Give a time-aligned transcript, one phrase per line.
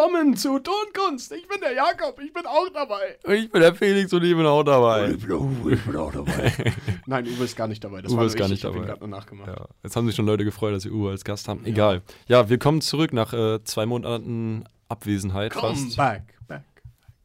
[0.00, 1.30] Willkommen zu Tonkunst.
[1.32, 3.18] Ich bin der Jakob, ich bin auch dabei.
[3.34, 5.10] Ich bin der Felix und ich bin auch dabei.
[5.10, 6.54] Ich bin auch, ich bin auch dabei.
[7.06, 8.00] Nein, Uwe ist gar nicht dabei.
[8.00, 8.52] Das Uwe war ist gar ich.
[8.52, 8.86] nicht ich dabei.
[8.86, 9.48] gerade nur nachgemacht.
[9.48, 11.66] Ja, jetzt haben sich schon Leute gefreut, dass sie Uwe als Gast haben.
[11.66, 12.00] Egal.
[12.28, 15.98] Ja, willkommen zurück nach äh, zwei Monaten Abwesenheit Come fast.
[15.98, 16.64] back, back.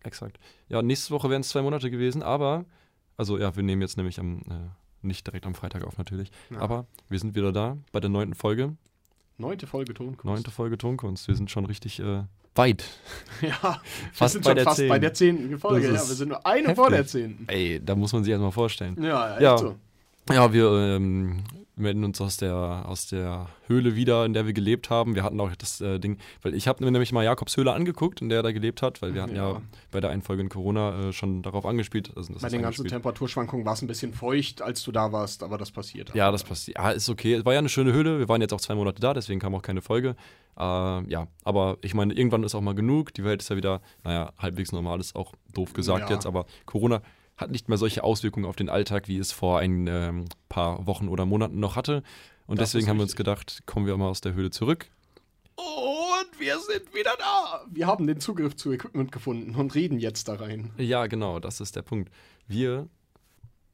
[0.04, 0.38] Exakt.
[0.68, 2.66] Ja, nächste Woche wären es zwei Monate gewesen, aber,
[3.16, 4.52] also ja, wir nehmen jetzt nämlich am, äh,
[5.02, 6.60] nicht direkt am Freitag auf natürlich, Ja.
[6.60, 8.76] aber wir sind wieder da bei der neunten Folge.
[9.38, 10.26] Neunte Folge Tonkunst.
[10.26, 11.30] Neunte Folge Tonkunst.
[11.30, 12.24] Wir sind schon richtig äh,
[12.56, 12.84] weit.
[13.42, 13.80] Ja, wir
[14.14, 14.90] Fast sind bei schon der fast zehn.
[14.90, 15.88] bei der zehnten Folge.
[15.88, 17.46] Ja, wir sind nur eine vor der zehnten.
[17.48, 18.96] Ey, da muss man sich erstmal vorstellen.
[19.04, 19.58] Ja, echt Ja.
[19.58, 19.76] so.
[20.32, 21.44] Ja, wir ähm,
[21.76, 22.56] melden uns aus der,
[22.88, 25.14] aus der Höhle wieder, in der wir gelebt haben.
[25.14, 28.22] Wir hatten auch das äh, Ding, weil ich habe mir nämlich mal Jakobs Höhle angeguckt,
[28.22, 29.62] in der er da gelebt hat, weil wir hatten ja, Ja.
[29.92, 32.12] bei der einen Folge in Corona äh, schon darauf angespielt.
[32.16, 32.88] Also Bei den ganzen.
[32.88, 36.14] Temperaturschwankungen war es ein bisschen feucht, als du da warst, aber das passiert.
[36.16, 36.78] Ja, das passiert.
[36.78, 37.36] Ja, ist okay.
[37.36, 38.18] Es war ja eine schöne Höhle.
[38.18, 40.16] Wir waren jetzt auch zwei Monate da, deswegen kam auch keine Folge.
[40.58, 43.14] Äh, ja, aber ich meine, irgendwann ist auch mal genug.
[43.14, 46.16] Die Welt ist ja wieder, naja, halbwegs normal, ist auch doof gesagt Ja.
[46.16, 47.02] jetzt, aber Corona
[47.38, 51.08] hat nicht mehr solche Auswirkungen auf den Alltag, wie es vor ein ähm, paar Wochen
[51.10, 52.04] oder Monaten noch hatte.
[52.48, 54.90] Und Das deswegen haben wir uns gedacht, kommen wir mal aus der Höhle zurück.
[55.56, 57.66] Und wir sind wieder da.
[57.72, 60.72] Wir haben den Zugriff zu Equipment gefunden und reden jetzt da rein.
[60.78, 62.12] Ja, genau, das ist der Punkt.
[62.48, 62.88] Wir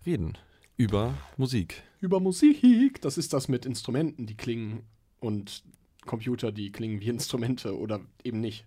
[0.05, 0.37] reden
[0.77, 1.83] über Musik.
[1.99, 3.01] Über Musik.
[3.01, 4.83] Das ist das mit Instrumenten, die klingen
[5.19, 5.63] und
[6.05, 8.65] Computer, die klingen wie Instrumente oder eben nicht.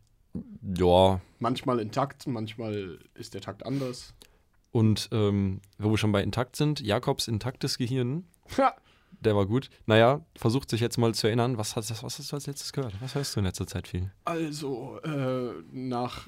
[0.76, 4.14] Ja, Manchmal intakt, manchmal ist der Takt anders.
[4.74, 8.24] Und ähm, wo wir schon bei intakt sind, Jakobs intaktes Gehirn
[8.58, 8.74] Ha!
[9.20, 9.70] Der war gut.
[9.86, 12.94] Naja, versucht sich jetzt mal zu erinnern, was hast, was hast du als letztes gehört?
[13.00, 14.10] Was hörst du in letzter Zeit viel?
[14.24, 16.26] Also, äh, nach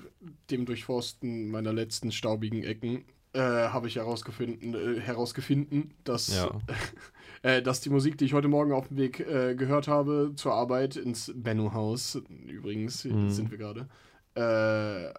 [0.51, 6.51] dem Durchforsten meiner letzten staubigen Ecken äh, habe ich herausgefunden, äh, herausgefunden dass, Ja.
[7.43, 10.55] äh, dass die Musik, die ich heute Morgen auf dem Weg äh, gehört habe zur
[10.55, 13.29] Arbeit ins Benno-Haus, übrigens Mhm.
[13.31, 13.89] sind wir gerade,
[14.37, 14.41] äh,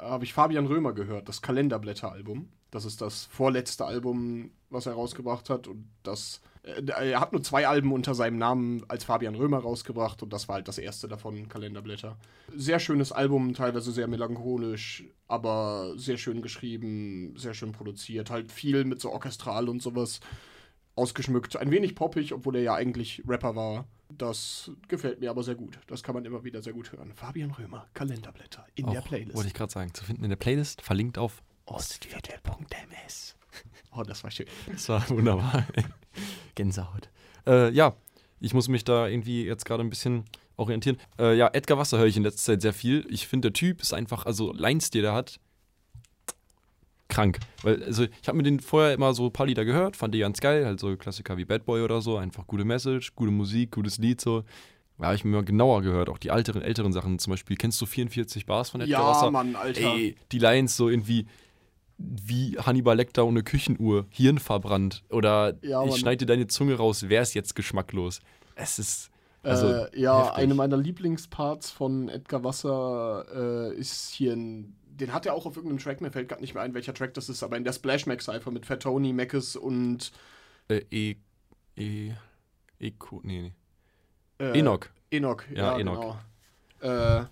[0.01, 2.47] habe ich Fabian Römer gehört, das Kalenderblätter-Album.
[2.71, 7.43] Das ist das vorletzte Album, was er rausgebracht hat und das äh, er hat nur
[7.43, 11.07] zwei Alben unter seinem Namen als Fabian Römer rausgebracht und das war halt das erste
[11.07, 12.17] davon, Kalenderblätter.
[12.55, 18.83] Sehr schönes Album, teilweise sehr melancholisch, aber sehr schön geschrieben, sehr schön produziert, halt viel
[18.85, 20.19] mit so orchestral und sowas
[20.95, 21.55] ausgeschmückt.
[21.57, 23.87] Ein wenig poppig, obwohl er ja eigentlich Rapper war.
[24.09, 25.79] Das gefällt mir aber sehr gut.
[25.87, 27.11] Das kann man immer wieder sehr gut hören.
[27.13, 29.35] Fabian Römer, Kalenderblätter in der Auch, Playlist.
[29.35, 31.43] Wollte ich gerade sagen, zu finden in der Playlist, verlinkt auf.
[31.67, 33.35] Ostviertel.ms.
[33.95, 34.45] Oh, das war schön.
[34.71, 35.65] Das war wunderbar.
[36.55, 37.09] Gänsehaut.
[37.45, 37.95] Äh, ja,
[38.39, 40.25] ich muss mich da irgendwie jetzt gerade ein bisschen
[40.55, 40.97] orientieren.
[41.19, 43.05] Äh, ja, Edgar Wasser höre ich in letzter Zeit sehr viel.
[43.09, 45.39] Ich finde, der Typ ist einfach, also Lines, die der hat,
[47.09, 47.39] krank.
[47.63, 50.19] Weil, also, ich habe mir den vorher immer so ein paar Lieder gehört, fand die
[50.19, 53.71] ganz geil, halt so Klassiker wie Bad Boy oder so, einfach gute Message, gute Musik,
[53.71, 54.43] gutes Lied, so.
[54.99, 57.79] Ja, habe ich mir mal genauer gehört, auch die älteren, älteren Sachen, zum Beispiel, kennst
[57.81, 59.31] du 44 Bars von Edgar Ja, Wasser?
[59.31, 59.93] Mann, Alter.
[59.93, 61.27] Ey, die Lines so irgendwie
[61.97, 67.05] wie Hannibal Lecter ohne Küchenuhr, Hirn verbrannt oder Ja, ich schneide dir deine Zunge raus,
[67.07, 68.21] wer ist jetzt geschmacklos?
[68.55, 69.09] Es ist
[69.43, 70.43] also äh, ja, heftig.
[70.43, 74.75] eine meiner Lieblingsparts von Edgar Wasser äh, ist hier ein.
[74.85, 77.13] Den hat er auch auf irgendeinem Track, mir fällt gerade nicht mehr ein, welcher Track
[77.13, 80.11] das ist, aber in der Splash Mac Cypher mit Fat Tony, Mackes und
[80.69, 81.15] äh, e
[81.77, 82.13] e
[82.79, 83.53] Eko, nee,
[84.39, 84.45] nee.
[84.45, 84.87] äh, Enoch.
[85.11, 86.17] Enoch, Ja, ja, Enoch.
[86.81, 87.19] genau.
[87.21, 87.25] Äh,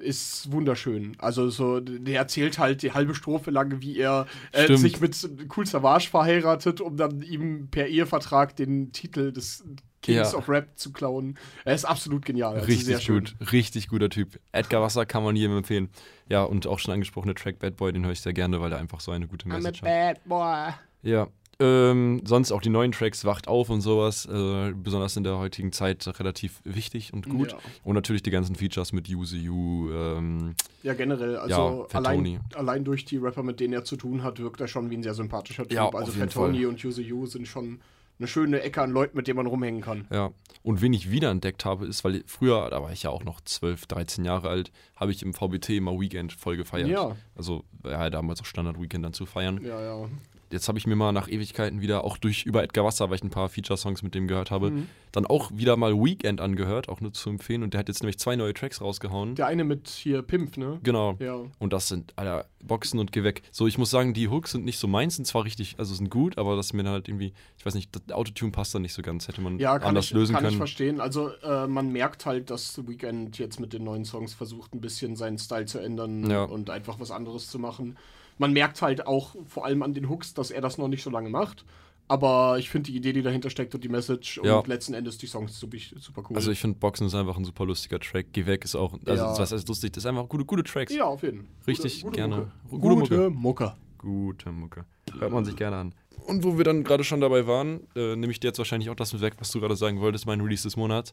[0.00, 1.16] ist wunderschön.
[1.18, 5.16] Also so, der erzählt halt die halbe Strophe lang, wie er äh, sich mit
[5.56, 9.64] Cool Savage verheiratet, um dann ihm per Ehevertrag den Titel des
[10.02, 10.38] Kings Ja.
[10.38, 11.38] of Rap zu klauen.
[11.64, 12.54] Er ist absolut genial.
[12.54, 14.40] Also Richtig gut, richtig guter Typ.
[14.52, 15.90] Edgar Wasser kann man jedem empfehlen.
[16.28, 18.78] Ja, und auch schon angesprochene Track Bad Boy, den höre ich sehr gerne, weil er
[18.78, 19.88] einfach so eine gute I'm a Message hat.
[19.88, 20.72] bad boy.
[21.02, 21.28] Ja.
[21.60, 25.72] Ähm, sonst auch die neuen Tracks Wacht auf und sowas, äh, besonders in der heutigen
[25.72, 27.52] Zeit relativ wichtig und gut.
[27.52, 27.58] Ja.
[27.84, 32.84] Und natürlich die ganzen Features mit Use You, ähm, Ja, generell, also Ja, allein, allein
[32.84, 35.14] durch die Rapper, mit denen er zu tun hat, wirkt er schon wie ein sehr
[35.14, 35.72] sympathischer Typ.
[35.72, 36.66] Ja, also jeden Fat Tony Fall.
[36.66, 37.80] und Use You sind schon
[38.18, 40.06] eine schöne Ecke an Leuten, mit denen man rumhängen kann.
[40.10, 40.30] Ja,
[40.62, 43.86] und wen ich wiederentdeckt habe, ist, weil früher, da war ich ja auch noch 12,
[43.86, 46.88] 13 Jahre alt, habe ich im VBT immer Weekend voll gefeiert.
[46.88, 47.16] Ja.
[47.34, 49.60] Also, ja, damals auch Standard Weekend dann zu feiern.
[49.64, 50.08] Ja, ja.
[50.52, 53.22] Jetzt habe ich mir mal nach Ewigkeiten wieder, auch durch über Edgar Wasser, weil ich
[53.22, 54.88] ein paar Feature-Songs mit dem gehört habe, Mhm.
[55.12, 57.62] dann auch wieder mal Weekend angehört, auch nur zu empfehlen.
[57.62, 59.34] Und der hat jetzt nämlich zwei neue Tracks rausgehauen.
[59.36, 60.80] Der eine mit hier Pimp, ne?
[60.82, 61.16] Genau.
[61.20, 61.40] Ja.
[61.58, 63.42] Und das sind, Alter, Boxen und geh weg.
[63.52, 66.10] So, ich muss sagen, die Hooks sind nicht so meins, sind zwar richtig, also sind
[66.10, 68.92] gut, aber das mir dann halt irgendwie, ich weiß nicht, das Autotune passt da nicht
[68.92, 70.58] so ganz, hätte man Ja, kann, anders ich, lösen kann ich können.
[70.58, 71.00] verstehen.
[71.00, 74.80] Also äh, man merkt halt, dass The Weeknd jetzt mit den neuen Songs versucht, ein
[74.80, 76.42] bisschen seinen Style zu ändern Ja.
[76.44, 77.96] und einfach was anderes zu machen.
[78.40, 81.10] Man merkt halt auch vor allem an den Hooks, dass er das noch nicht so
[81.10, 81.64] lange macht.
[82.08, 84.58] Aber ich finde die Idee, die dahinter steckt und die Message Ja.
[84.58, 86.36] und letzten Endes die Songs super, super cool.
[86.36, 88.28] Also ich finde Boxen ist einfach ein super lustiger Track.
[88.32, 89.38] Geh weg ist auch, also Ja.
[89.38, 90.92] was heißt lustig, das ist einfach gute, gute Tracks.
[90.92, 91.46] ja, auf jeden Fall.
[91.68, 92.50] Richtig, gerne.
[92.70, 92.80] Mucke.
[92.80, 93.74] Gute Gute, Mucke.
[93.98, 94.84] Gute Mucke.
[95.18, 95.94] Hört man sich gerne an.
[96.26, 98.96] Und wo wir dann gerade schon dabei waren, äh, nehme ich dir jetzt wahrscheinlich auch
[98.96, 101.12] das mit weg, was du gerade sagen wolltest, mein Release des Monats,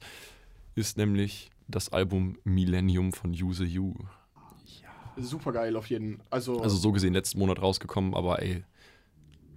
[0.75, 3.93] ist nämlich das Album Millennium von Use You.
[5.19, 6.19] Super geil auf jeden.
[6.29, 8.63] Also, Also so gesehen letzten Monat rausgekommen, aber ey,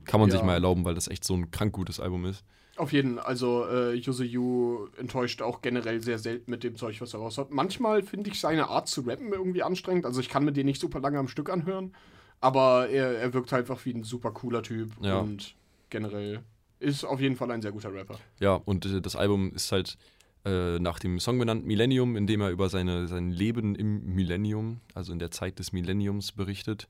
[0.04, 0.46] kann man sich Ja.
[0.46, 2.44] mal erlauben, weil das echt so ein krank gutes Album ist.
[2.76, 3.18] auf jeden.
[3.18, 7.36] Also äh, Yuzu Yu enttäuscht auch generell sehr selten mit dem Zeug, was er raus
[7.36, 7.50] hat.
[7.50, 10.06] Manchmal finde ich seine Art zu rappen irgendwie anstrengend.
[10.06, 11.94] Also ich kann mir den nicht super lange am Stück anhören.
[12.40, 14.92] Aber er, er wirkt halt einfach wie ein super cooler Typ.
[15.02, 15.18] Ja.
[15.18, 15.54] Und
[15.90, 16.40] generell
[16.78, 18.18] ist auf jeden Fall ein sehr guter Rapper.
[18.38, 19.98] Ja, und äh, das Album ist halt
[20.44, 24.80] äh, nach dem Song benannt Millennium, in dem er über seine, sein Leben im Millennium,
[24.94, 26.88] also in der Zeit des Millenniums berichtet,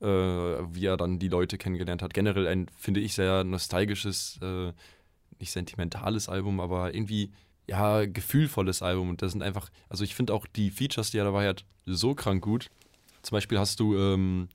[0.00, 2.14] äh, wie er dann die Leute kennengelernt hat.
[2.14, 4.72] Generell ein, finde ich, sehr nostalgisches, äh,
[5.38, 7.30] nicht sentimentales Album, aber irgendwie,
[7.68, 9.10] ja, gefühlvolles Album.
[9.10, 12.14] Und das sind einfach, also ich finde auch die Features, die er dabei hat, so
[12.14, 12.70] krank gut.
[13.22, 14.48] Zum Beispiel hast du, ähm,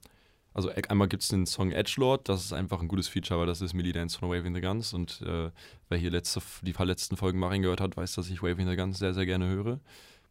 [0.56, 3.46] also e- einmal gibt es den Song Edgelord, das ist einfach ein gutes Feature, weil
[3.46, 5.52] das ist Millie Dance von Waving the Guns und äh,
[5.90, 8.76] wer hier letzte, die paar letzten Folgen mal reingehört hat, weiß, dass ich Waving the
[8.76, 9.80] Guns sehr, sehr gerne höre.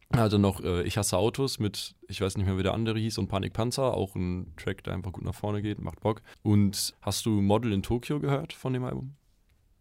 [0.09, 3.17] Also noch äh, Ich hasse Autos mit, ich weiß nicht mehr, wie der andere hieß,
[3.17, 6.21] und Panik Panzer, auch ein Track, der einfach gut nach vorne geht, macht Bock.
[6.43, 9.15] Und hast du Model in Tokio gehört von dem Album?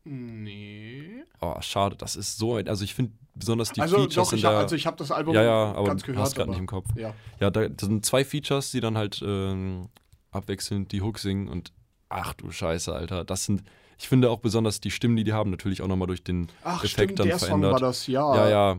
[0.05, 1.25] Nee.
[1.41, 4.37] Oh, schade, das ist so ein, also ich finde besonders die also Features doch, in
[4.37, 6.23] ich, der, hab, also ich habe das Album ja, ja, aber ganz gehört.
[6.23, 6.89] hast gerade nicht im Kopf.
[6.97, 7.15] Ja.
[7.41, 9.89] Ja, da, das sind zwei Features, die dann halt ähm,
[10.35, 11.73] abwechselnd die Hook singen und
[12.09, 13.25] ach du Scheiße, Alter.
[13.25, 13.63] Das sind,
[13.99, 16.79] ich finde auch besonders die Stimmen, die die haben, natürlich auch nochmal durch den Ach,
[16.85, 17.73] Effekt stimmt, dann der Song verändert.
[17.73, 18.35] war das, ja.
[18.37, 18.79] Ja, ja.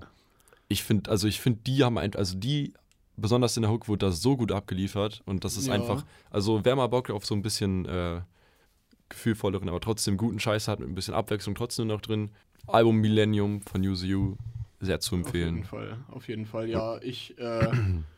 [0.68, 2.74] Ich finde, also ich finde, die haben ein, also die,
[3.18, 5.74] besonders in der Hook, wurde da so gut abgeliefert und das ist Ja.
[5.74, 8.22] einfach, also wer mal Bock auf so ein bisschen äh,
[9.10, 12.32] gefühlvolleren, aber trotzdem guten Scheiß hat, mit ein bisschen Abwechslung trotzdem noch drin.
[12.68, 14.36] Album Millennium von Use You,
[14.80, 15.64] sehr zu Auf jeden empfehlen.
[15.64, 16.68] Fall, auf jeden Fall.
[16.68, 17.72] Ja, ich, äh,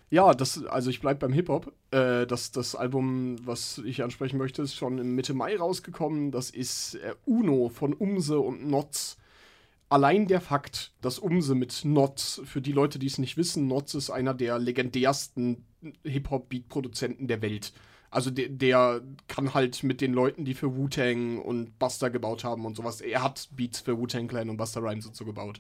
[0.10, 1.74] ja, das, also ich bleib beim Hip-Hop.
[1.92, 6.32] Äh, das, das Album, was ich ansprechen möchte, ist schon Mitte Mai rausgekommen.
[6.32, 9.18] Das ist äh, Uno von Umse und Notz.
[9.90, 13.94] Allein der Fakt, dass Umse mit Notz, für die Leute, die es nicht wissen, Notz
[13.94, 15.66] ist einer der legendärsten
[16.04, 17.74] Hip-Hop-Beat-Produzenten der Welt.
[18.10, 22.66] Also der, der kann halt mit den Leuten, die für Wu-Tang und Buster gebaut haben
[22.66, 25.60] und sowas, er hat Beats für Wu-Tang Clan und Buster Rhymes und so gebaut.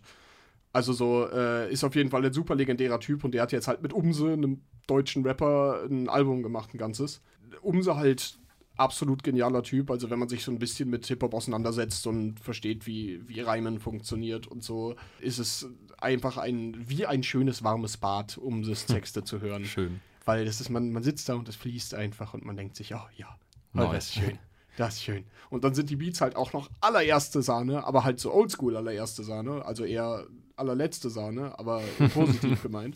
[0.74, 3.68] Also so, äh, ist auf jeden Fall ein super legendärer Typ und der hat jetzt
[3.68, 7.22] halt mit Umse, einem deutschen Rapper, ein Album gemacht, ein ganzes.
[7.62, 8.40] Umse halt
[8.78, 12.86] absolut genialer Typ, also wenn man sich so ein bisschen mit Hip-Hop auseinandersetzt und versteht,
[12.86, 15.68] wie, wie Reimen funktioniert und so, ist es
[16.00, 19.66] einfach ein, wie ein schönes warmes Bad, Umses Texte zu hören.
[19.66, 20.00] Schön.
[20.26, 22.94] Weil das ist, man, man sitzt da und es fließt einfach und man denkt sich,
[22.94, 23.28] oh ja,
[23.74, 24.26] oh, das ist Nice.
[24.26, 24.40] schön.
[24.78, 25.26] Das ist schön.
[25.50, 29.24] Und dann sind die Beats halt auch noch allererste Sahne, aber halt so oldschool allererste
[29.24, 31.82] Sahne, also eher allerletzte Sahne, aber
[32.14, 32.96] positiv gemeint.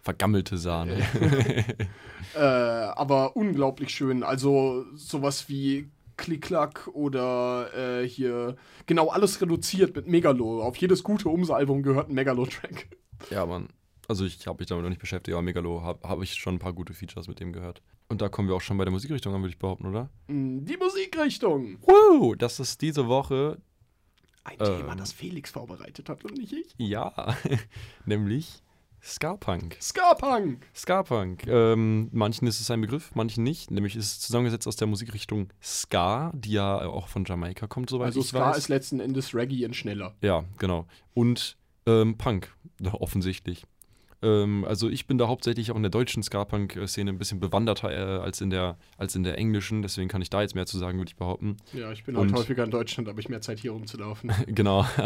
[0.00, 0.96] Vergammelte Sahne.
[2.34, 4.22] Äh, aber unglaublich schön.
[4.22, 7.68] Also sowas wie Klick-Klack oder
[8.02, 8.56] äh, hier
[8.86, 10.62] genau alles reduziert mit Megalo.
[10.62, 12.88] Auf jedes gute Umse-Album gehört ein Megalo-Track.
[13.28, 13.68] Ja, Mann.
[14.08, 16.58] Also ich habe mich damit noch nicht beschäftigt, aber Megalo habe hab ich schon ein
[16.58, 17.82] paar gute Features mit dem gehört.
[18.08, 20.08] Und da kommen wir auch schon bei der Musikrichtung an, würde ich behaupten, oder?
[20.28, 21.78] Mm, Die Musikrichtung.
[21.82, 22.34] Woo!
[22.34, 23.58] Das ist diese Woche,
[24.44, 24.78] Ein Ähm.
[24.78, 26.74] Thema, das Felix vorbereitet hat und nicht ich.
[26.78, 27.36] ja,
[28.06, 28.62] nämlich
[29.04, 29.76] Ska-Punk.
[29.80, 30.64] Ska-Punk.
[30.76, 31.46] Ska-Punk.
[31.48, 33.70] Ähm, manchen ist es ein Begriff, manchen nicht.
[33.72, 38.06] Nämlich ist es zusammengesetzt aus der Musikrichtung Ska, die ja auch von Jamaika kommt, soweit
[38.06, 38.58] Also ich Ska weiß.
[38.58, 40.14] ist letzten Endes Reggae in schneller.
[40.20, 40.86] Ja, genau.
[41.14, 41.56] Und
[41.86, 42.54] ähm, Punk,
[42.92, 43.64] offensichtlich.
[44.22, 48.20] Ähm, also ich bin da hauptsächlich auch in der deutschen Ska-Punk-Szene ein bisschen bewanderter äh,
[48.22, 50.98] als, in der, als in der englischen, deswegen kann ich da jetzt mehr zu sagen,
[50.98, 51.56] würde ich behaupten.
[51.72, 54.32] Ja, ich bin halt häufiger in Deutschland, habe ich mehr Zeit hier rumzulaufen.
[54.46, 54.86] genau.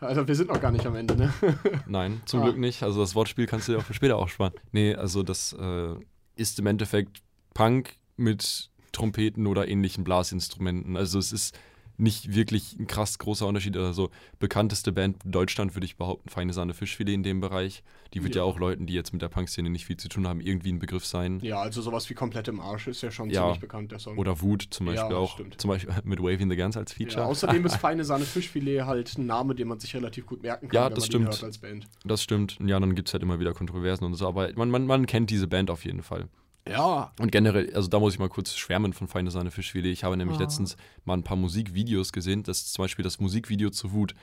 [0.00, 1.32] Also wir sind noch gar nicht am Ende, ne?
[1.86, 2.44] Nein, zum Ah.
[2.44, 2.82] Glück nicht.
[2.82, 4.52] Also das Wortspiel kannst du dir auch für später aufsparen.
[4.72, 5.94] Nee, also das äh,
[6.36, 7.22] ist im Endeffekt
[7.54, 10.96] Punk mit Trompeten oder ähnlichen Blasinstrumenten.
[10.96, 11.58] Also es ist
[11.96, 13.76] nicht wirklich ein krass großer Unterschied.
[13.76, 17.82] Also bekannteste Band in Deutschland würde ich behaupten, Feine Sahne Fischfilet in dem Bereich.
[18.14, 18.46] Die wird ja, Ja.
[18.46, 21.04] auch Leuten, die jetzt mit der Punk-Szene nicht viel zu tun haben, irgendwie ein Begriff
[21.06, 21.40] sein.
[21.42, 23.42] Ja, also sowas wie komplett im Arsch ist ja schon Ja.
[23.42, 24.18] ziemlich bekannt, der Song.
[24.18, 25.34] Oder Wut zum Beispiel Ja, auch.
[25.34, 25.60] stimmt.
[25.60, 27.22] Zum Beispiel mit Waving the Guns als Feature.
[27.22, 30.68] ja, außerdem ist Feine Sahne Fischfilet halt ein Name, den man sich relativ gut merken
[30.68, 31.42] kann, Ja, das stimmt.
[31.42, 31.86] als Band.
[32.04, 32.58] Das stimmt.
[32.64, 34.26] Ja, dann gibt es halt immer wieder Kontroversen und so.
[34.28, 36.28] Aber man, man, man kennt diese Band auf jeden Fall.
[36.68, 37.12] Ja.
[37.20, 39.92] Und generell, also da muss ich mal kurz schwärmen von Feine Sahne Fischfilet.
[39.92, 40.42] Ich habe nämlich Ah.
[40.42, 42.42] letztens mal ein paar Musikvideos gesehen.
[42.42, 44.14] Das ist zum Beispiel das Musikvideo zu Wut.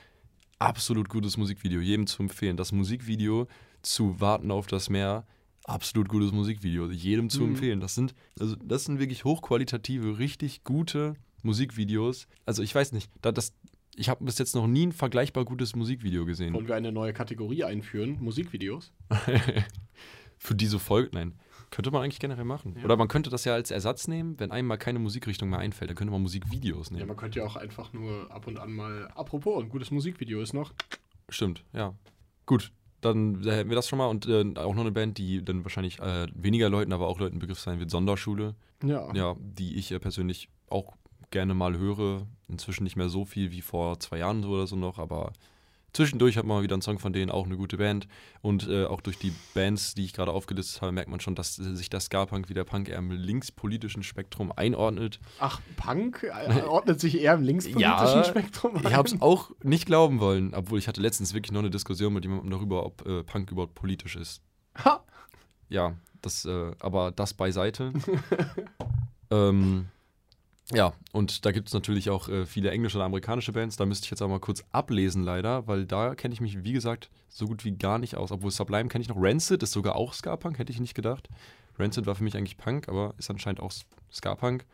[0.58, 2.56] Absolut gutes Musikvideo, jedem zu empfehlen.
[2.56, 3.46] Das Musikvideo
[3.82, 5.24] zu Warten auf das Meer,
[5.64, 7.48] absolut gutes Musikvideo, jedem zu Mhm.
[7.50, 7.80] empfehlen.
[7.80, 12.26] Das sind, also das sind wirklich hochqualitative, richtig gute Musikvideos.
[12.46, 13.54] Also ich weiß nicht, da das,
[13.96, 16.54] ich habe bis jetzt noch nie ein vergleichbar gutes Musikvideo gesehen.
[16.54, 18.18] Wollen wir eine neue Kategorie einführen?
[18.20, 18.92] Musikvideos?
[20.38, 21.34] Für diese Folge, nein.
[21.72, 22.74] Könnte man eigentlich generell machen.
[22.76, 22.84] Ja.
[22.84, 25.88] Oder man könnte das ja als Ersatz nehmen, wenn einem mal keine Musikrichtung mehr einfällt,
[25.90, 27.08] dann könnte man Musikvideos Ja, nehmen.
[27.08, 29.08] man könnte ja auch einfach nur ab und an mal.
[29.14, 30.72] Apropos, ein gutes Musikvideo ist noch.
[31.30, 31.94] Stimmt, ja.
[32.44, 35.42] Gut, dann äh, hätten wir das schon mal und äh, auch noch eine Band, die
[35.42, 38.54] dann wahrscheinlich äh, weniger Leuten, aber auch Leuten Begriff sein wird, Sonderschule.
[38.84, 39.10] Ja.
[39.14, 40.92] Ja, die ich äh, persönlich auch
[41.30, 42.26] gerne mal höre.
[42.48, 45.32] Inzwischen nicht mehr so viel wie vor zwei Jahren oder so noch, aber
[45.92, 48.08] zwischendurch hat man mal wieder einen Song von denen, auch eine gute Band.
[48.40, 51.58] Und äh, auch durch die Bands, die ich gerade aufgelistet habe, merkt man schon, dass
[51.58, 55.20] äh, sich der Ska-Punk wie der Punk eher im linkspolitischen Spektrum einordnet.
[55.38, 56.26] Ach, Punk
[56.66, 58.86] ordnet sich eher im linkspolitischen Ja, Spektrum ein.
[58.86, 62.12] Ich habe es auch nicht glauben wollen, obwohl ich hatte letztens wirklich noch eine Diskussion
[62.12, 64.42] mit jemandem darüber, ob äh, Punk überhaupt politisch ist.
[64.84, 65.04] Ha!
[65.68, 67.92] Ja, das, äh, aber das beiseite.
[69.30, 69.86] ähm,
[70.70, 73.76] ja, und da gibt es natürlich auch äh, viele englische und amerikanische Bands.
[73.76, 76.72] Da müsste ich jetzt auch mal kurz ablesen, leider, weil da kenne ich mich, wie
[76.72, 78.30] gesagt, so gut wie gar nicht aus.
[78.32, 79.16] Obwohl Sublime kenne ich noch.
[79.18, 81.28] Rancid ist sogar auch Ska-Punk, hätte ich nicht gedacht.
[81.78, 83.72] Rancid war für mich eigentlich Punk, aber ist anscheinend auch
[84.12, 84.64] Ska-Punk.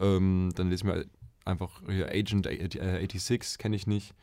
[0.00, 1.06] Ähm, dann lese ich mir
[1.44, 4.14] einfach hier Agent äh, 86, kenne ich nicht.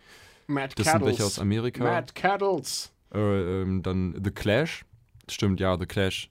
[0.47, 1.07] Mad Das sind Cattles.
[1.07, 1.83] welche aus Amerika.
[1.83, 2.91] Mad Cattles.
[3.13, 4.85] Äh, ähm, dann The Clash.
[5.29, 6.29] Stimmt, ja, The Clash.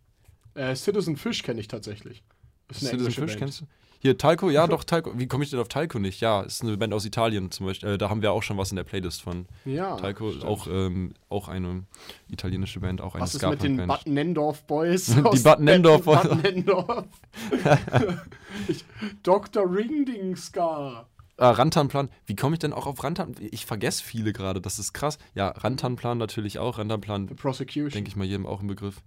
[0.54, 2.22] Äh, Citizen Fish kenne ich tatsächlich.
[2.70, 3.38] Citizen Fish Band.
[3.38, 3.66] kennst du?
[4.02, 5.16] Hier, Talco, ja doch, Talco.
[5.16, 6.20] Wie komme ich denn auf Talco nicht?
[6.20, 7.90] Ja, ist eine Band aus Italien zum Beispiel.
[7.90, 9.46] Äh, da haben wir auch schon was in der Playlist von.
[9.64, 9.94] Ja.
[9.94, 10.44] Talco, stimmt.
[10.44, 11.84] auch, ähm, auch eine
[12.28, 13.88] italienische Band, auch eine Was ist mit den Ska-Punk-Band.
[13.88, 15.06] Bad Nendorf Boys?
[15.14, 16.42] Die aus Bad Nendorf Bad Boys.
[16.42, 17.04] Nendorf.
[18.66, 18.84] ich,
[19.22, 19.72] Dr.
[19.72, 21.06] Ringding Ska.
[21.36, 22.08] Ah, Rantanplan.
[22.26, 23.36] Wie komme ich denn auch auf Rantan?
[23.38, 25.18] Ich vergesse viele gerade, das ist krass.
[25.36, 26.78] Ja, Rantanplan natürlich auch.
[26.78, 27.90] Rantanplan, The Prosecution.
[27.90, 29.00] denke ich mal, jedem auch ein Begriff.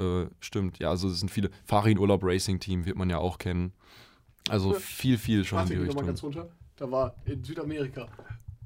[0.00, 1.50] Äh, stimmt, ja, also es sind viele.
[1.64, 3.72] Farin Urlaub Racing Team wird man ja auch kennen.
[4.50, 6.06] Also viel, viel schon Warte, in die noch mal Richtung.
[6.06, 6.48] ganz runter.
[6.76, 8.08] Da war in Südamerika.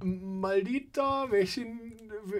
[0.02, 1.96] Maldita vecin,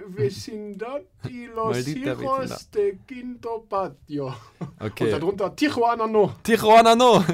[0.08, 4.26] vecindad y los Maldita hijos de Quinto Patio.
[4.60, 5.10] Und Okay.
[5.10, 6.34] darunter Tijuana no.
[6.42, 7.24] Tijuana No!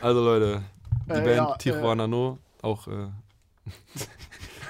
[0.00, 0.62] also Leute,
[1.06, 3.08] die Äh, Band ja, Tijuana No, auch äh,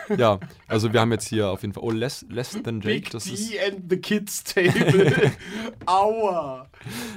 [0.16, 0.38] ja,
[0.68, 3.24] also wir haben jetzt hier auf jeden Fall, oh, Less, less Than Jake, Big das
[3.24, 5.32] D ist, and the Kids Table.
[5.86, 6.68] Aua.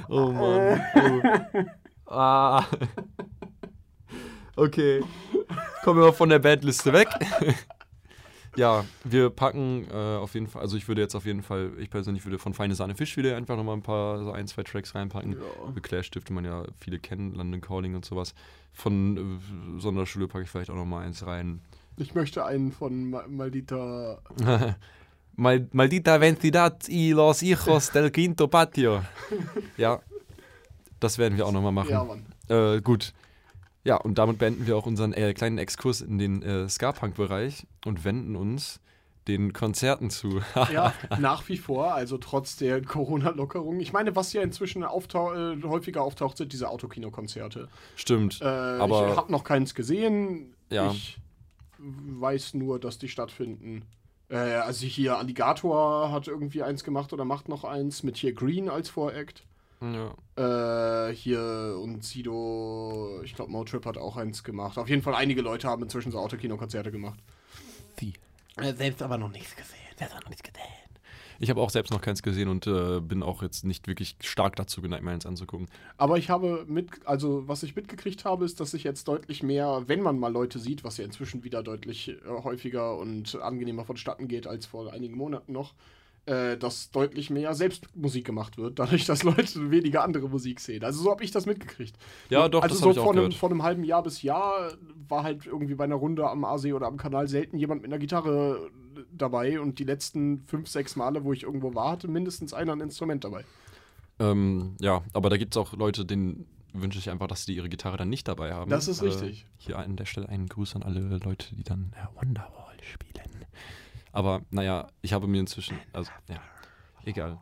[0.08, 1.60] oh Mann, oh.
[2.06, 2.64] Ah.
[4.56, 5.02] Okay,
[5.84, 7.08] kommen wir mal von der Bandliste weg.
[8.56, 11.90] Ja, wir packen äh, auf jeden Fall, also ich würde jetzt auf jeden Fall, ich
[11.90, 14.94] persönlich würde von Feine Sahne Fisch wieder einfach nochmal ein paar, so ein, zwei Tracks
[14.94, 15.32] reinpacken.
[15.32, 15.72] Ja.
[15.74, 18.34] The Clash dürfte man ja viele kennen, London Calling und sowas.
[18.72, 19.38] Von
[19.76, 21.60] äh, Sonderschule packe ich vielleicht auch nochmal eins rein.
[21.98, 24.20] Ich möchte einen von Ma Maldita.
[25.38, 29.02] Mal, maldita Vencidad y los hijos del quinto patio.
[29.76, 30.00] Ja,
[31.00, 31.90] das werden wir auch nochmal machen.
[31.90, 32.26] Ja, Mann.
[32.48, 33.12] Äh, gut.
[33.84, 38.04] Ja, und damit beenden wir auch unseren äh, kleinen Exkurs in den äh, Ska-Punk-Bereich und
[38.04, 38.80] wenden uns
[39.28, 40.40] den Konzerten zu.
[40.72, 43.80] Ja, nach wie vor, also trotz der Corona-Lockerung.
[43.80, 47.68] Ich meine, was ja inzwischen auftau äh, häufiger auftaucht, sind diese Autokino-Konzerte.
[47.94, 48.40] Stimmt.
[48.40, 50.54] Äh, Aber- ich habe noch keins gesehen.
[50.70, 50.90] Ja.
[50.90, 51.18] Ich
[51.78, 53.84] weiß nur, dass die stattfinden.
[54.28, 58.68] Äh, also hier Alligator hat irgendwie eins gemacht oder macht noch eins mit hier Green
[58.68, 59.44] als Voract.
[59.94, 61.08] Ja.
[61.08, 64.78] Äh, hier und Sido, ich glaube Motrip hat auch eins gemacht.
[64.78, 67.18] Auf jeden Fall einige Leute haben inzwischen so Autokino-Konzerte gemacht.
[67.98, 68.12] Sie.
[68.56, 69.78] Äh, selbst aber noch nichts gesehen.
[69.96, 70.62] Selbst noch nichts gesehen.
[71.38, 74.56] Ich habe auch selbst noch keins gesehen und äh, bin auch jetzt nicht wirklich stark
[74.56, 75.68] dazu geneigt, mir eins anzugucken.
[75.98, 79.82] Aber ich habe mit, also was ich mitgekriegt habe, ist, dass sich jetzt deutlich mehr,
[79.86, 84.28] wenn man mal Leute sieht, was ja inzwischen wieder deutlich äh, häufiger und angenehmer vonstatten
[84.28, 85.74] geht als vor einigen Monaten noch,
[86.26, 90.84] äh, dass deutlich mehr Selbstmusik gemacht wird, dadurch, dass Leute weniger andere Musik sehen.
[90.84, 91.96] Also so habe ich das mitgekriegt.
[92.30, 93.34] Ja, doch, also das so ich auch vor einem, gehört.
[93.34, 94.72] vor einem halben Jahr bis Jahr
[95.08, 98.00] war halt irgendwie bei einer Runde am Aasee oder am Kanal selten jemand mit einer
[98.00, 98.70] Gitarre
[99.12, 102.80] dabei und die letzten fünf, sechs Male, wo ich irgendwo war, hatte mindestens einer ein
[102.80, 103.44] Instrument dabei.
[104.18, 107.68] Ähm, ja, aber da gibt es auch Leute, denen wünsche ich einfach, dass die ihre
[107.68, 108.70] Gitarre dann nicht dabei haben.
[108.70, 109.46] Das ist Äh, richtig.
[109.58, 113.35] Hier an der Stelle einen Gruß an alle Leute, die dann äh, Wonderwall spielen.
[114.16, 116.40] Aber naja, ich habe mir inzwischen, also ja,
[117.04, 117.38] egal.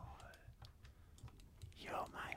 [1.79, 2.35] You're my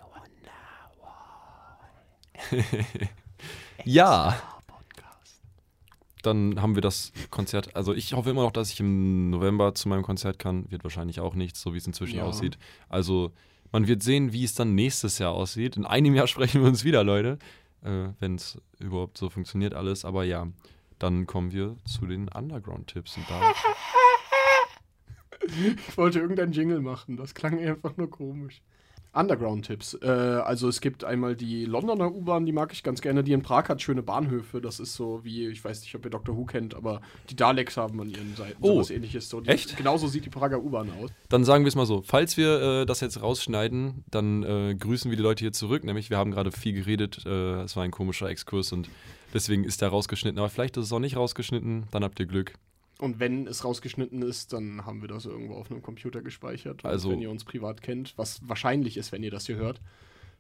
[3.84, 4.40] Ja,
[6.22, 7.74] dann haben wir das Konzert.
[7.74, 10.70] Also ich hoffe immer noch, dass ich im November zu meinem Konzert kann.
[10.70, 12.24] Wird wahrscheinlich auch nichts, so wie es inzwischen Ja.
[12.24, 12.58] aussieht.
[12.88, 13.32] Also
[13.72, 15.76] man wird sehen, wie es dann nächstes Jahr aussieht.
[15.76, 17.40] In einem Jahr sprechen wir uns wieder, Leute.
[17.82, 20.04] Äh, Wenn es überhaupt so funktioniert alles.
[20.04, 20.46] Aber ja,
[21.00, 23.16] dann kommen wir zu den Underground-Tipps.
[23.16, 23.52] Und da
[25.88, 28.60] Ich wollte irgendeinen Jingle machen, das klang einfach nur komisch.
[29.14, 29.94] Underground-Tipps.
[30.02, 33.24] Äh, also es gibt einmal die Londoner U-Bahn, die mag ich ganz gerne.
[33.24, 34.60] Die in Prag hat schöne Bahnhöfe.
[34.60, 36.36] Das ist so wie, ich weiß nicht, ob ihr Dr.
[36.36, 37.00] Who kennt, aber
[37.30, 38.74] die Daleks haben an ihren Seiten Oh.
[38.74, 39.28] sowas ähnliches.
[39.28, 39.76] So, die, Echt?
[39.76, 41.10] Genauso sieht die Prager U-Bahn aus.
[41.30, 45.10] Dann sagen wir es mal so, falls wir äh, das jetzt rausschneiden, dann äh, grüßen
[45.10, 47.90] wir die Leute hier zurück, nämlich wir haben gerade viel geredet, äh, es war ein
[47.90, 48.88] komischer Exkurs und
[49.32, 52.54] deswegen ist der rausgeschnitten, aber vielleicht ist es auch nicht rausgeschnitten, dann habt ihr Glück.
[52.98, 56.84] Und wenn es rausgeschnitten ist, dann haben wir das irgendwo auf einem Computer gespeichert.
[56.84, 59.80] Und Also- wenn ihr uns privat kennt, was wahrscheinlich ist, wenn ihr das hier hört,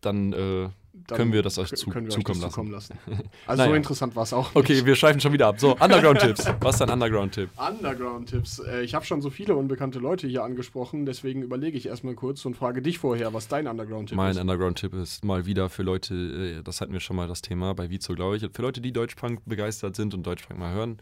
[0.00, 0.68] Dann, äh,
[1.06, 2.98] dann Können wir das euch zu- wir zukommen das zukommen lassen.
[3.46, 3.70] Also Naja.
[3.70, 4.50] so interessant war es auch.
[4.54, 4.86] okay, nicht.
[4.86, 5.58] wir schweifen schon wieder ab.
[5.60, 6.46] So, Underground-Tipps.
[6.60, 7.50] Was ist dein Underground-Tipp?
[7.56, 8.58] Underground-Tipps.
[8.60, 12.44] Äh, ich habe schon so viele unbekannte Leute hier angesprochen, deswegen überlege ich erstmal kurz
[12.44, 14.40] und frage dich vorher, was dein Underground-Tipp Mein ist.
[14.40, 16.14] Underground-Tipp ist mal wieder für Leute,
[16.58, 18.92] äh, das hatten wir schon mal das Thema bei Vizo, glaube ich, für Leute, die
[18.92, 20.98] Deutschpunk begeistert sind und Deutschpunk mal hören,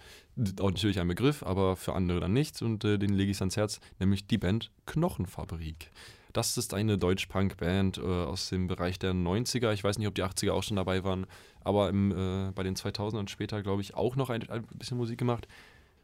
[0.60, 3.56] auch natürlich ein Begriff, aber für andere dann nicht und äh, den lege ich ans
[3.56, 5.90] Herz, nämlich die Band Knochenfabrik.
[6.36, 9.72] Das ist eine Deutsch-Punk-Band äh, aus dem Bereich der 90er.
[9.72, 11.26] Ich weiß nicht, ob die 80er auch schon dabei waren,
[11.64, 15.18] aber im, äh, bei den 2000ern später, glaube ich, auch noch ein, ein bisschen Musik
[15.18, 15.48] gemacht.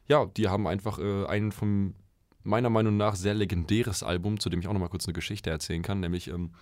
[0.09, 1.93] Ja, die haben einfach äh, einen vom
[2.45, 5.51] meiner Meinung nach sehr legendäres Album, zu dem ich auch noch mal kurz eine Geschichte
[5.51, 6.53] erzählen kann, nämlich ähm,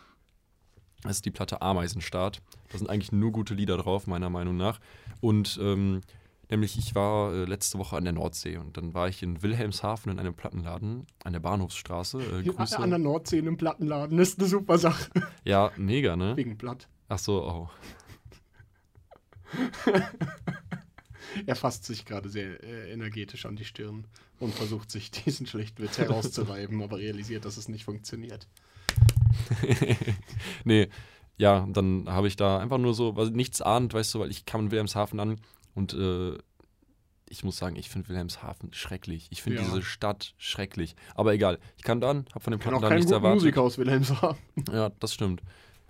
[1.04, 2.42] das ist die Platte Ameisenstaat.
[2.72, 4.80] Da sind eigentlich nur gute Lieder drauf, meiner Meinung nach.
[5.20, 6.00] Und ähm,
[6.50, 10.12] nämlich, ich war äh, letzte Woche an der Nordsee und dann war ich in Wilhelmshaven
[10.12, 12.18] in einem Plattenladen an der Bahnhofsstraße.
[12.18, 12.78] Äh, Grüße.
[12.78, 15.10] An der Nordsee in einem Plattenladen ist eine super Sache.
[15.44, 16.36] Ja, mega, ne?
[16.36, 16.88] Wegen Blatt.
[17.08, 17.70] Ach so, oh.
[21.46, 24.06] Er fasst sich gerade sehr äh, energetisch an die Stirn
[24.38, 28.48] und versucht sich diesen schlechten Witz herauszureiben, aber realisiert, dass es nicht funktioniert.
[30.64, 30.88] nee,
[31.36, 34.44] ja, dann habe ich da einfach nur so, also nichts ahnt, weißt du, weil ich
[34.44, 35.40] kam in Wilhelmshaven an
[35.74, 36.36] und äh,
[37.32, 39.28] ich muss sagen, ich finde Wilhelmshaven schrecklich.
[39.30, 39.64] Ich finde Ja.
[39.64, 40.96] diese Stadt schrecklich.
[41.14, 43.36] Aber egal, ich kam da an, habe von dem Plattenladen kein nichts erwartet.
[43.42, 44.36] Musiker aus Wilhelmshaven.
[44.72, 45.42] Ja, das stimmt.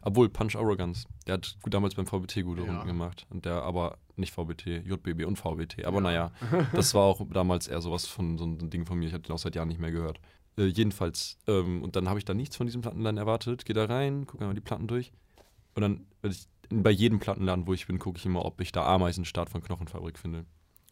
[0.03, 2.69] Obwohl, Punch Arrogance, der hat damals beim VBT gute Ja.
[2.69, 3.27] Runden gemacht.
[3.31, 5.85] Und der aber nicht VBT, JBB und VBT.
[5.87, 6.03] Aber Ja.
[6.03, 6.33] naja,
[6.75, 9.07] das war auch damals eher sowas von so ein Ding von mir.
[9.09, 10.21] Ich hatte den auch seit Jahren nicht mehr gehört.
[10.59, 13.65] Äh, jedenfalls, ähm, und dann habe ich da nichts von diesem Plattenladen erwartet.
[13.65, 15.13] Gehe da rein, gucke mal die Platten durch.
[15.75, 18.73] Und dann, wenn ich, bei jedem Plattenladen, wo ich bin, gucke ich immer, ob ich
[18.73, 20.47] da Ameisenstart von Knochenfabrik finde.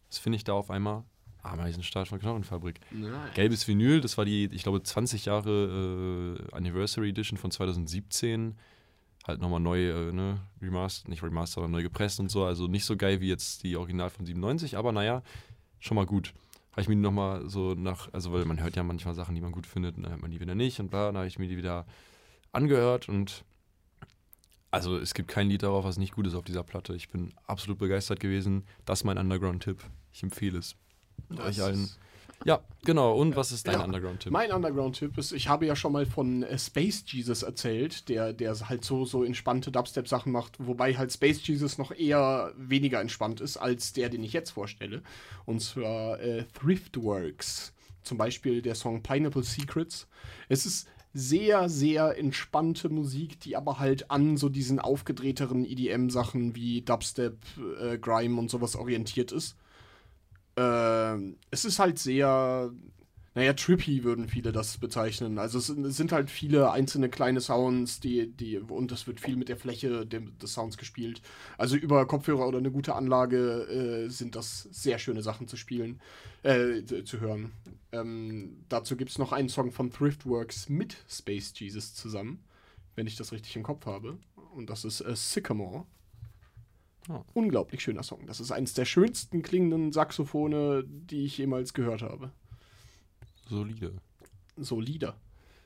[0.09, 1.03] Das finde ich da auf einmal.
[1.41, 2.81] Ameisenstart von Knochenfabrik.
[3.33, 8.57] Gelbes Vinyl, das war die, ich glaube, 20 Jahre äh, Anniversary Edition von 2017.
[9.25, 12.43] Halt nochmal neu, äh, ne, remastered, nicht remastered, sondern neu gepresst und so.
[12.43, 15.23] Also nicht so geil wie jetzt die Original von 97, aber naja,
[15.79, 16.33] schon mal gut.
[16.71, 19.51] Habe ich mir nochmal so nach, also weil man hört ja manchmal Sachen, die man
[19.51, 21.47] gut findet, und dann hört man die wieder nicht und bla, dann habe ich mir
[21.47, 21.85] die wieder
[22.51, 23.43] angehört und
[24.71, 26.95] also es gibt kein Lied darauf, was nicht gut ist auf dieser Platte.
[26.95, 28.65] Ich bin absolut begeistert gewesen.
[28.85, 29.79] Das ist mein Underground-Tipp.
[30.13, 30.75] Ich empfehle es
[31.37, 31.89] euch allen.
[32.45, 33.15] Ja, genau.
[33.17, 33.83] Und was ist dein Ja.
[33.83, 34.31] Underground-Tipp?
[34.31, 38.57] Mein Underground-Tipp ist, ich habe ja schon mal von äh, Space Jesus erzählt, der, der
[38.69, 43.57] halt so, so entspannte Dubstep-Sachen macht, wobei halt Space Jesus noch eher weniger entspannt ist
[43.57, 45.01] als der, den ich jetzt vorstelle.
[45.45, 47.73] Und zwar äh, Thriftworks.
[48.03, 50.07] Zum Beispiel der Song Pineapple Secrets.
[50.47, 56.81] Es ist sehr, sehr entspannte Musik, die aber halt an so diesen aufgedrehteren EDM-Sachen wie
[56.81, 57.37] Dubstep,
[57.81, 59.55] äh, Grime und sowas orientiert ist.
[60.55, 62.71] Ähm, es ist halt sehr,
[63.39, 65.39] naja, trippy würden viele das bezeichnen.
[65.39, 69.47] Also es sind, halt viele einzelne kleine Sounds, die, die, und es wird viel mit
[69.47, 71.21] der Fläche des Sounds gespielt.
[71.57, 76.01] Also über Kopfhörer oder eine gute Anlage äh, sind das sehr schöne Sachen zu spielen,
[76.43, 77.53] äh, zu, zu hören.
[77.93, 82.43] Ähm, dazu gibt es noch einen Song von Thriftworks mit Space Jesus zusammen,
[82.95, 84.17] wenn ich das richtig im Kopf habe.
[84.53, 85.85] Und das ist äh, Sycamore.
[87.07, 87.23] Oh.
[87.35, 88.27] Unglaublich schöner Song.
[88.27, 92.33] Das ist eines der schönsten klingenden Saxophone, die ich jemals gehört habe.
[93.49, 93.93] Solide.
[94.57, 95.15] Solider.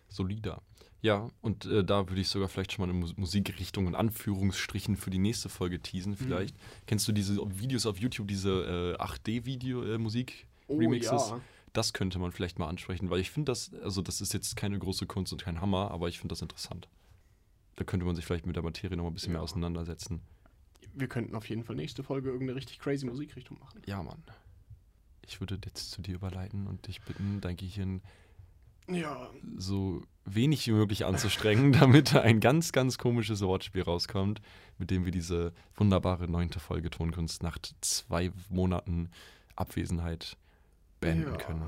[0.10, 0.62] Solider.
[1.02, 4.96] Ja, und äh, da würde ich sogar vielleicht schon mal eine Mus Musikrichtung und Anführungsstrichen
[4.96, 6.56] für die nächste Folge teasen, vielleicht.
[6.86, 10.48] Kennst du diese Videos auf YouTube, diese äh, 8D-Video-Musik?
[10.68, 11.30] Oh Remixes?
[11.30, 11.42] ja.
[11.74, 14.78] Das könnte man vielleicht mal ansprechen, weil ich finde das, also das ist jetzt keine
[14.80, 16.88] große Kunst und kein Hammer, aber ich finde das interessant.
[17.76, 19.40] Da könnte man sich vielleicht mit der Materie noch mal ein bisschen Ja.
[19.40, 20.22] mehr auseinandersetzen.
[20.94, 23.82] Wir könnten auf jeden Fall nächste Folge irgendeine richtig crazy Musikrichtung machen.
[23.88, 24.22] Ja, Mann.
[25.28, 28.02] Ich würde jetzt zu dir überleiten und dich bitten, dein Gehirn
[28.90, 34.42] Ja, so wenig wie möglich anzustrengen, damit ein ganz, ganz komisches Wortspiel rauskommt,
[34.78, 39.10] mit dem wir diese wunderbare neunte Folge Tonkunst nach zwei Monaten
[39.56, 40.38] Abwesenheit
[41.00, 41.38] beenden ja.
[41.38, 41.68] können.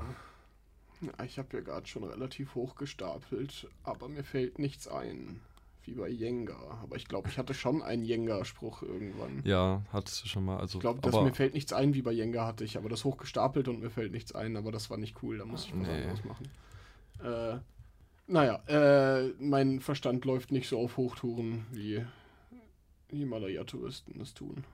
[1.24, 5.40] Ich habe ja gerade schon relativ hoch gestapelt, aber mir fällt nichts ein.
[5.86, 6.56] Wie bei Jenga.
[6.82, 9.40] Aber ich glaube, ich hatte schon einen Jenga-Spruch irgendwann.
[9.44, 10.58] Ja, hattest du schon mal.
[10.58, 13.04] Also, Ich glaube, aber mir fällt nichts ein, wie bei Jenga hatte ich, aber das
[13.04, 15.86] hochgestapelt und mir fällt nichts ein, aber das war nicht cool, da muss ich was
[15.86, 15.94] Nee.
[16.02, 16.48] anderes machen.
[17.22, 17.58] Äh,
[18.28, 22.04] Naja, äh, mein Verstand läuft nicht so auf Hochtouren, wie
[23.10, 24.64] Himalaya-Touristen es tun.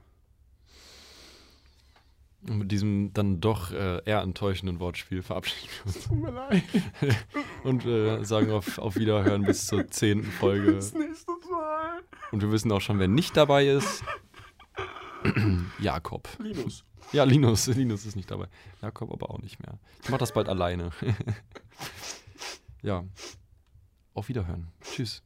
[2.48, 6.04] Und mit diesem dann doch äh, eher enttäuschenden Wortspiel verabschieden wir uns.
[6.04, 6.62] Tut mir leid.
[7.64, 10.72] Und äh, sagen auf, auf Wiederhören bis zur zehnten Folge.
[10.72, 12.00] Bis nächstes Mal.
[12.32, 14.02] Und wir wissen auch schon, wer nicht dabei ist.
[15.78, 16.28] Jakob.
[16.40, 16.84] Linus.
[17.12, 17.68] Ja, Linus.
[17.68, 18.48] Linus ist nicht dabei.
[18.80, 19.78] Jakob aber auch nicht mehr.
[20.02, 20.90] Ich mach das bald alleine.
[22.82, 23.04] ja.
[24.14, 24.68] Auf Wiederhören.
[24.82, 25.22] Tschüss.